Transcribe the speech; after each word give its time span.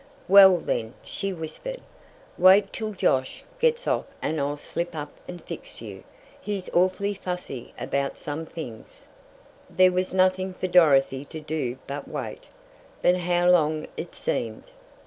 "Well," 0.27 0.57
then, 0.57 0.95
she 1.03 1.31
whispered, 1.31 1.79
"wait 2.35 2.73
till 2.73 2.91
Josh 2.93 3.43
gets 3.59 3.87
off 3.87 4.05
and 4.19 4.39
I'll 4.39 4.57
slip 4.57 4.95
up 4.95 5.11
and 5.27 5.39
fix 5.43 5.79
you. 5.79 6.03
He's 6.41 6.71
awfully 6.73 7.13
fussy 7.13 7.71
about 7.77 8.17
some 8.17 8.47
things." 8.47 9.05
There 9.69 9.91
was 9.91 10.11
nothing 10.11 10.55
for 10.55 10.65
Dorothy 10.67 11.23
to 11.25 11.39
do 11.39 11.77
but 11.85 12.07
wait. 12.07 12.45
But 13.03 13.15
how 13.17 13.47
long 13.51 13.85
it 13.95 14.15
seemed! 14.15 14.71